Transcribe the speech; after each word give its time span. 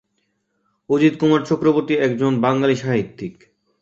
অজিতকুমার 0.89 1.41
চক্রবর্তী 1.45 1.93
একজন 1.97 2.31
বাঙালি 2.41 2.75
সাহিত্যিক। 2.75 3.35